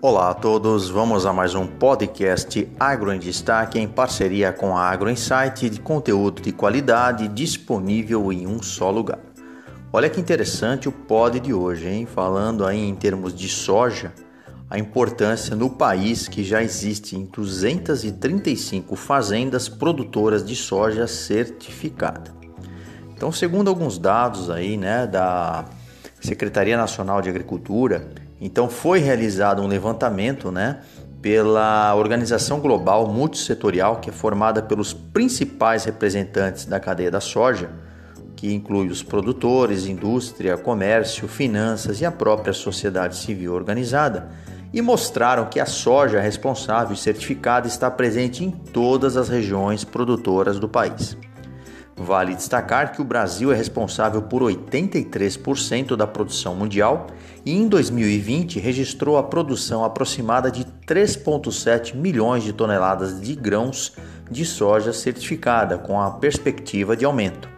Olá 0.00 0.30
a 0.30 0.34
todos, 0.34 0.88
vamos 0.88 1.26
a 1.26 1.32
mais 1.32 1.56
um 1.56 1.66
podcast 1.66 2.68
Agro 2.78 3.12
em 3.12 3.18
Destaque 3.18 3.80
em 3.80 3.88
parceria 3.88 4.52
com 4.52 4.76
a 4.76 4.82
Agro 4.82 5.10
Insight 5.10 5.68
de 5.68 5.80
conteúdo 5.80 6.40
de 6.40 6.52
qualidade 6.52 7.26
disponível 7.26 8.32
em 8.32 8.46
um 8.46 8.62
só 8.62 8.92
lugar. 8.92 9.18
Olha 9.92 10.08
que 10.08 10.20
interessante 10.20 10.88
o 10.88 10.92
pod 10.92 11.40
de 11.40 11.52
hoje, 11.52 11.88
hein? 11.88 12.06
Falando 12.06 12.64
aí 12.64 12.78
em 12.78 12.94
termos 12.94 13.34
de 13.34 13.48
soja, 13.48 14.12
a 14.70 14.78
importância 14.78 15.56
no 15.56 15.68
país 15.68 16.28
que 16.28 16.44
já 16.44 16.62
existe 16.62 17.16
em 17.16 17.24
235 17.24 18.94
fazendas 18.94 19.68
produtoras 19.68 20.46
de 20.46 20.54
soja 20.54 21.08
certificada. 21.08 22.32
Então, 23.16 23.32
segundo 23.32 23.66
alguns 23.66 23.98
dados 23.98 24.48
aí, 24.48 24.76
né, 24.76 25.08
da 25.08 25.64
Secretaria 26.20 26.76
Nacional 26.76 27.20
de 27.20 27.28
Agricultura, 27.28 28.27
então 28.40 28.68
foi 28.68 28.98
realizado 29.00 29.62
um 29.62 29.66
levantamento, 29.66 30.50
né, 30.50 30.80
pela 31.20 31.94
organização 31.94 32.60
global 32.60 33.08
multissetorial 33.08 33.96
que 33.96 34.10
é 34.10 34.12
formada 34.12 34.62
pelos 34.62 34.92
principais 34.92 35.84
representantes 35.84 36.64
da 36.64 36.78
cadeia 36.78 37.10
da 37.10 37.20
soja, 37.20 37.70
que 38.36 38.54
inclui 38.54 38.86
os 38.86 39.02
produtores, 39.02 39.86
indústria, 39.86 40.56
comércio, 40.56 41.26
finanças 41.26 42.00
e 42.00 42.06
a 42.06 42.12
própria 42.12 42.52
sociedade 42.52 43.16
civil 43.16 43.52
organizada, 43.52 44.28
e 44.72 44.80
mostraram 44.80 45.46
que 45.46 45.58
a 45.58 45.66
soja 45.66 46.20
responsável 46.20 46.94
e 46.94 46.96
certificada 46.96 47.66
está 47.66 47.90
presente 47.90 48.44
em 48.44 48.50
todas 48.50 49.16
as 49.16 49.28
regiões 49.28 49.82
produtoras 49.82 50.58
do 50.60 50.68
país. 50.68 51.16
Vale 51.98 52.36
destacar 52.36 52.92
que 52.92 53.02
o 53.02 53.04
Brasil 53.04 53.50
é 53.52 53.56
responsável 53.56 54.22
por 54.22 54.40
83% 54.40 55.96
da 55.96 56.06
produção 56.06 56.54
mundial 56.54 57.08
e 57.44 57.52
em 57.52 57.66
2020 57.66 58.60
registrou 58.60 59.18
a 59.18 59.22
produção 59.24 59.84
aproximada 59.84 60.48
de 60.48 60.64
3,7 60.86 61.96
milhões 61.96 62.44
de 62.44 62.52
toneladas 62.52 63.20
de 63.20 63.34
grãos 63.34 63.94
de 64.30 64.44
soja 64.44 64.92
certificada, 64.92 65.76
com 65.76 66.00
a 66.00 66.12
perspectiva 66.12 66.96
de 66.96 67.04
aumento. 67.04 67.48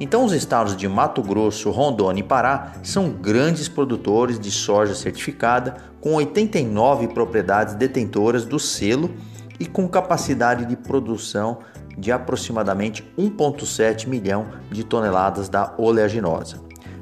Então, 0.00 0.24
os 0.24 0.32
estados 0.32 0.76
de 0.76 0.88
Mato 0.88 1.22
Grosso, 1.22 1.70
Rondônia 1.70 2.20
e 2.20 2.24
Pará 2.24 2.72
são 2.82 3.10
grandes 3.10 3.68
produtores 3.68 4.38
de 4.38 4.50
soja 4.50 4.96
certificada, 4.96 5.76
com 6.00 6.14
89 6.14 7.08
propriedades 7.08 7.74
detentoras 7.74 8.44
do 8.44 8.58
selo 8.58 9.14
e 9.60 9.64
com 9.64 9.88
capacidade 9.88 10.66
de 10.66 10.76
produção 10.76 11.58
de 11.96 12.12
aproximadamente 12.12 13.04
1,7 13.18 14.06
milhão 14.06 14.46
de 14.70 14.84
toneladas 14.84 15.48
da 15.48 15.74
oleaginosa. 15.78 16.60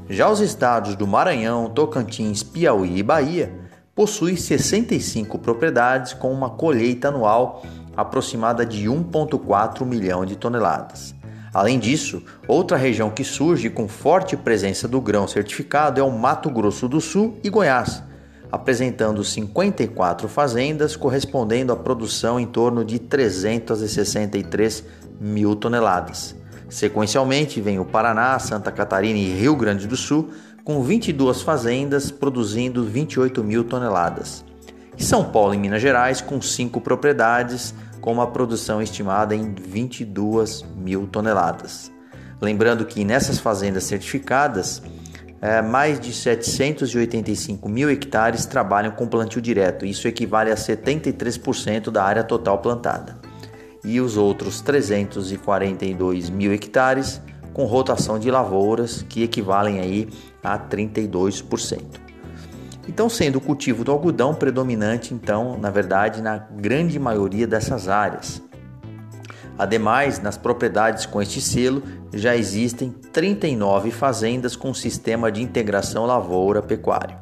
Já 0.09 0.31
os 0.31 0.41
estados 0.41 0.95
do 0.95 1.07
Maranhão, 1.07 1.71
Tocantins, 1.71 2.43
Piauí 2.43 2.99
e 2.99 3.03
Bahia 3.03 3.53
possuem 3.95 4.37
65 4.37 5.39
propriedades 5.39 6.13
com 6.13 6.33
uma 6.33 6.51
colheita 6.51 7.09
anual 7.09 7.63
aproximada 7.97 8.67
de 8.67 8.87
1,4 8.87 9.85
milhão 9.85 10.25
de 10.25 10.37
toneladas. 10.37 11.15
Além 11.53 11.79
disso, 11.79 12.23
outra 12.49 12.77
região 12.77 13.11
que 13.11 13.23
surge 13.23 13.71
com 13.71 13.87
forte 13.87 14.37
presença 14.37 14.89
do 14.89 15.01
grão 15.01 15.29
certificado 15.29 16.01
é 16.01 16.03
o 16.03 16.11
Mato 16.11 16.51
Grosso 16.51 16.89
do 16.89 17.01
Sul 17.01 17.39
e 17.45 17.49
Goiás, 17.49 18.03
apresentando 18.51 19.25
54 19.25 20.29
fazendas, 20.29 20.97
correspondendo 20.97 21.73
à 21.73 21.77
produção 21.77 22.39
em 22.39 22.47
torno 22.47 22.85
de 22.85 22.99
363 22.99 24.85
mil 25.21 25.57
toneladas. 25.57 26.37
Sequencialmente, 26.69 27.61
vem 27.61 27.79
o 27.79 27.85
Paraná, 27.85 28.39
Santa 28.39 28.73
Catarina 28.73 29.19
e 29.19 29.33
Rio 29.33 29.55
Grande 29.57 29.87
do 29.87 29.97
Sul, 29.97 30.31
com 30.65 30.83
22 30.83 31.43
fazendas 31.43 32.11
produzindo 32.11 32.85
28 32.85 33.45
mil 33.45 33.65
toneladas. 33.65 34.45
E 34.97 35.03
São 35.03 35.25
Paulo 35.25 35.55
e 35.55 35.59
Minas 35.59 35.83
Gerais, 35.83 36.21
com 36.21 36.41
5 36.41 36.81
propriedades, 36.81 37.75
com 38.01 38.13
uma 38.13 38.27
produção 38.27 38.81
estimada 38.81 39.35
em 39.35 39.55
22 39.55 40.65
mil 40.77 41.07
toneladas. 41.07 41.91
Lembrando 42.41 42.85
que 42.85 43.05
nessas 43.05 43.39
fazendas 43.39 43.85
certificadas, 43.85 44.83
é, 45.45 45.61
mais 45.61 46.01
de 46.01 46.11
785 46.11 47.69
mil 47.69 47.91
hectares 47.91 48.47
trabalham 48.47 48.93
com 48.93 49.07
plantio 49.07 49.43
direto, 49.43 49.85
isso 49.85 50.09
equivale 50.09 50.51
a 50.51 50.55
73% 50.55 51.91
da 51.91 52.03
área 52.03 52.25
total 52.25 52.57
plantada. 52.61 53.19
E 53.85 54.01
os 54.01 54.17
outros 54.17 54.63
342 54.63 56.31
mil 56.31 56.51
hectares 56.51 57.21
com 57.53 57.67
rotação 57.67 58.19
de 58.19 58.31
lavouras, 58.31 59.03
que 59.03 59.23
equivalem 59.23 59.81
aí 59.81 60.09
a 60.43 60.59
32%. 60.59 61.83
Então, 62.89 63.11
sendo 63.11 63.37
o 63.37 63.41
cultivo 63.41 63.85
do 63.85 63.93
algodão 63.93 64.35
predominante, 64.35 65.13
então, 65.13 65.59
na 65.59 65.71
verdade, 65.71 66.23
na 66.23 66.39
grande 66.39 66.99
maioria 66.99 67.47
dessas 67.47 67.87
áreas. 67.87 68.43
Ademais, 69.57 70.21
nas 70.21 70.37
propriedades 70.37 71.07
com 71.07 71.23
este 71.23 71.41
selo 71.41 71.83
já 72.13 72.37
existem 72.37 72.91
39 72.91 73.91
fazendas 73.91 74.57
com 74.57 74.75
sistema 74.75 75.31
de 75.31 75.43
integração 75.43 76.07
lavoura-pecuário. 76.07 77.17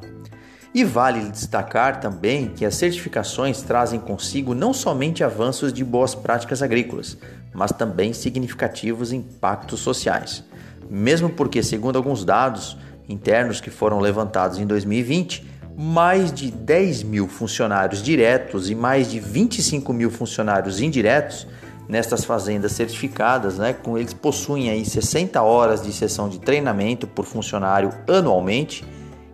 E 0.73 0.83
vale 0.83 1.29
destacar 1.29 1.99
também 1.99 2.47
que 2.47 2.65
as 2.65 2.73
certificações 2.73 3.61
trazem 3.61 3.99
consigo 3.99 4.55
não 4.55 4.73
somente 4.73 5.23
avanços 5.23 5.71
de 5.71 5.83
boas 5.83 6.15
práticas 6.15 6.63
agrícolas, 6.63 7.15
mas 7.53 7.71
também 7.71 8.11
significativos 8.11 9.13
impactos 9.13 9.81
sociais. 9.81 10.43
Mesmo 10.89 11.29
porque, 11.29 11.61
segundo 11.61 11.97
alguns 11.97 12.25
dados 12.25 12.75
internos 13.07 13.61
que 13.61 13.69
foram 13.69 13.99
levantados 13.99 14.57
em 14.57 14.65
2020, 14.65 15.45
mais 15.77 16.33
de 16.33 16.49
10 16.49 17.03
mil 17.03 17.27
funcionários 17.27 18.01
diretos 18.01 18.67
e 18.67 18.73
mais 18.73 19.11
de 19.11 19.19
25 19.19 19.93
mil 19.93 20.09
funcionários 20.09 20.79
indiretos 20.81 21.47
nestas 21.87 22.23
fazendas 22.23 22.71
certificadas, 22.71 23.57
né, 23.57 23.73
com 23.73 23.97
eles 23.97 24.13
possuem 24.13 24.69
aí 24.69 24.85
60 24.85 25.41
horas 25.41 25.81
de 25.81 25.91
sessão 25.91 26.29
de 26.29 26.39
treinamento 26.39 27.07
por 27.07 27.25
funcionário 27.25 27.89
anualmente. 28.07 28.83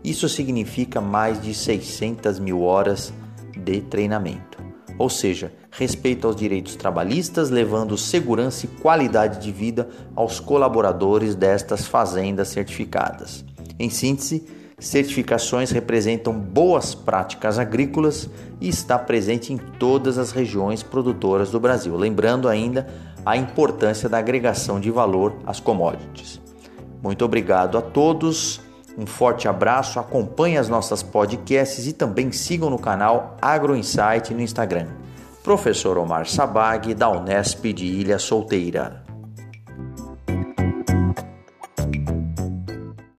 Isso 0.04 0.28
significa 0.28 1.00
mais 1.00 1.42
de 1.42 1.54
600 1.54 2.40
mil 2.40 2.62
horas 2.62 3.14
de 3.56 3.82
treinamento. 3.82 4.58
Ou 4.98 5.10
seja, 5.10 5.54
respeito 5.72 6.28
aos 6.28 6.36
direitos 6.36 6.76
trabalhistas, 6.76 7.50
levando 7.50 7.98
segurança 7.98 8.66
e 8.66 8.81
qualidade 8.81 9.40
de 9.40 9.52
vida 9.52 9.88
aos 10.16 10.42
colaboradores 10.42 11.36
destas 11.36 11.86
fazendas 11.86 12.50
certificadas. 12.50 13.46
Em 13.80 13.90
síntese, 13.90 14.46
Certificações 14.79 15.72
representam 15.72 16.34
boas 16.34 16.95
práticas 16.95 17.59
agrícolas 17.59 18.29
e 18.62 18.69
está 18.69 18.97
presente 18.97 19.51
em 19.51 19.57
todas 19.57 20.17
as 20.17 20.31
regiões 20.31 20.81
produtoras 20.81 21.51
do 21.51 21.59
Brasil, 21.59 21.95
lembrando 21.97 22.47
ainda 22.47 22.88
a 23.25 23.35
importância 23.35 24.07
da 24.07 24.18
agregação 24.18 24.79
de 24.79 24.89
valor 24.89 25.35
às 25.45 25.59
commodities. 25.59 26.39
Muito 27.03 27.25
obrigado 27.25 27.78
a 27.78 27.81
todos, 27.81 28.62
um 28.97 29.06
forte 29.06 29.47
abraço, 29.47 30.00
acompanhe 30.00 30.57
as 30.57 30.69
nossas 30.69 31.03
podcasts 31.03 31.85
e 31.85 31.94
também 31.94 32.31
sigam 32.31 32.69
no 32.69 32.79
canal 32.79 33.38
Agro 33.41 33.75
Insight 33.75 34.34
no 34.34 34.41
Instagram. 34.41 34.88
Professor 35.44 35.97
Omar 35.97 36.25
Sabag, 36.25 36.94
da 36.94 37.09
Unesp 37.09 37.73
de 37.73 37.85
Ilha 37.85 38.19
Solteira. 38.19 39.09